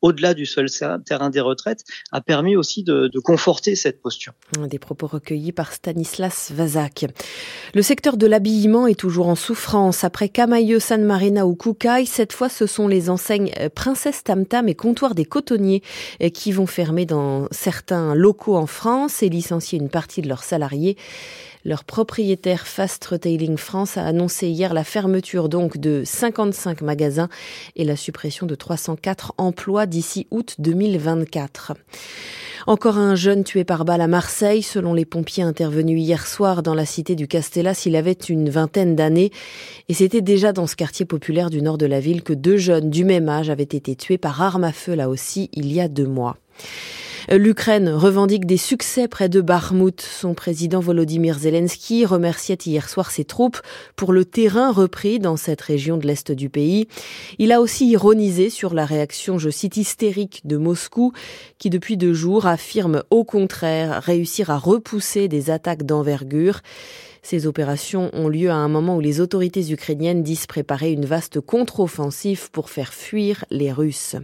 [0.00, 0.68] au-delà du seul
[1.04, 4.32] terrain des retraites a permis aussi de, conforter cette posture.
[4.58, 7.06] Des propos recueillis par Stanislas Vazak.
[7.74, 10.04] Le secteur de l'habillement est toujours en souffrance.
[10.04, 14.68] Après Camailleux, San Marina ou Koukaï, cette fois ce sont les enseignes Princesse Tam Tam
[14.68, 15.82] et Comptoir des Cotonniers
[16.34, 20.96] qui vont fermer dans certains locaux en France et licencier une partie de leurs salariés.
[21.64, 27.28] Leur propriétaire Fast Retailing France a annoncé hier la fermeture donc de 55 magasins
[27.76, 31.74] et la suppression de 304 emplois d'ici août 2024.
[32.66, 34.62] Encore un jeune tué par balle à Marseille.
[34.62, 38.94] Selon les pompiers intervenus hier soir dans la cité du Castellas, il avait une vingtaine
[38.94, 39.30] d'années.
[39.88, 42.90] Et c'était déjà dans ce quartier populaire du nord de la ville que deux jeunes
[42.90, 45.88] du même âge avaient été tués par arme à feu là aussi il y a
[45.88, 46.36] deux mois.
[47.30, 50.00] L'Ukraine revendique des succès près de Barmout.
[50.00, 53.60] Son président Volodymyr Zelensky remerciait hier soir ses troupes
[53.94, 56.88] pour le terrain repris dans cette région de l'Est du pays.
[57.38, 61.12] Il a aussi ironisé sur la réaction, je cite, hystérique de Moscou,
[61.58, 66.60] qui depuis deux jours affirme au contraire réussir à repousser des attaques d'envergure.
[67.22, 71.40] Ces opérations ont lieu à un moment où les autorités ukrainiennes disent préparer une vaste
[71.40, 74.16] contre-offensive pour faire fuir les Russes.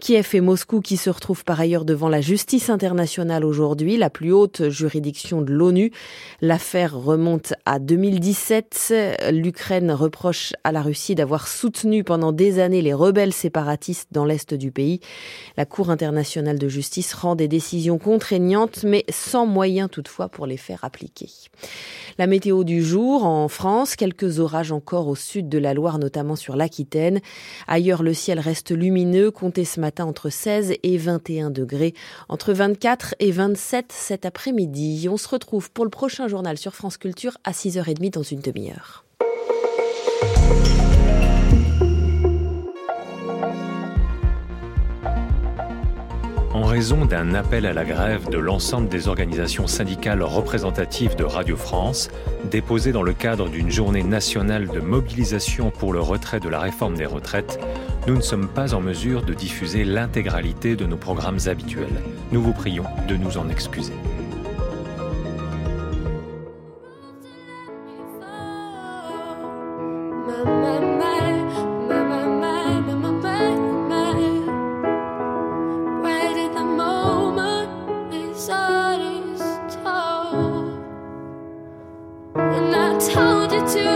[0.00, 4.30] Kiev et Moscou qui se retrouvent par ailleurs devant la justice internationale aujourd'hui, la plus
[4.30, 5.90] haute juridiction de l'ONU.
[6.42, 8.94] L'affaire remonte à 2017.
[9.32, 14.52] L'Ukraine reproche à la Russie d'avoir soutenu pendant des années les rebelles séparatistes dans l'est
[14.52, 15.00] du pays.
[15.56, 20.58] La Cour internationale de justice rend des décisions contraignantes, mais sans moyen toutefois pour les
[20.58, 21.30] faire appliquer.
[22.18, 26.36] La météo du jour en France, quelques orages encore au sud de la Loire, notamment
[26.36, 27.20] sur l'Aquitaine.
[27.66, 31.94] Ailleurs, le ciel reste lumineux, comptez ce matin entre 16 et 21 degrés,
[32.28, 35.08] entre 24 et 27 cet après-midi.
[35.10, 39.04] On se retrouve pour le prochain journal sur France Culture à 6h30 dans une demi-heure.
[46.56, 51.54] En raison d'un appel à la grève de l'ensemble des organisations syndicales représentatives de Radio
[51.54, 52.08] France,
[52.50, 56.96] déposé dans le cadre d'une journée nationale de mobilisation pour le retrait de la réforme
[56.96, 57.60] des retraites,
[58.06, 62.02] nous ne sommes pas en mesure de diffuser l'intégralité de nos programmes habituels.
[62.32, 63.92] Nous vous prions de nous en excuser.
[83.68, 83.95] to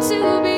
[0.00, 0.57] to be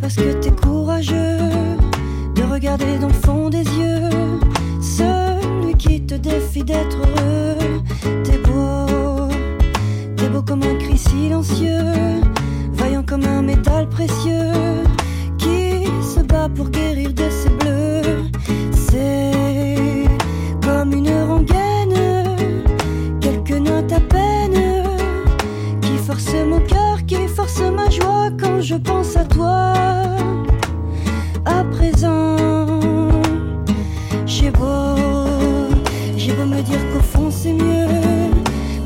[0.00, 1.38] parce que t'es courageux
[2.34, 4.10] de regarder dans le fond des yeux
[6.56, 7.82] suffit d'être heureux.
[8.24, 9.28] T'es beau,
[10.16, 11.92] t'es beau comme un cri silencieux,
[12.72, 14.52] vaillant comme un métal précieux
[15.38, 16.95] qui se bat pour guérir
[31.44, 32.36] À présent,
[34.26, 34.96] j'ai beau,
[36.16, 37.86] j'ai beau me dire qu'au fond c'est mieux,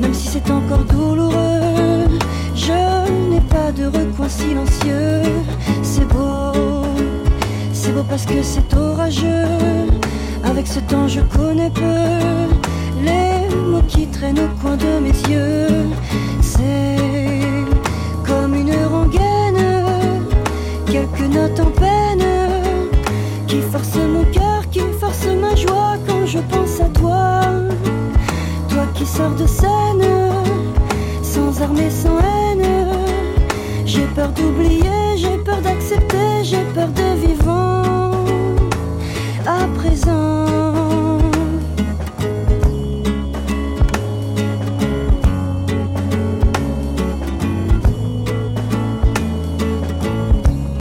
[0.00, 2.08] même si c'est encore douloureux.
[2.54, 2.72] Je
[3.30, 5.22] n'ai pas de recoin silencieux,
[5.82, 6.52] c'est beau,
[7.72, 9.46] c'est beau parce que c'est orageux.
[10.44, 12.04] Avec ce temps, je connais peu
[13.02, 14.99] les mots qui traînent au coin de
[26.78, 27.40] à toi.
[28.68, 30.06] Toi qui sors de scène,
[31.22, 32.66] sans armes et sans haine.
[33.84, 37.10] J'ai peur d'oublier, j'ai peur d'accepter, j'ai peur de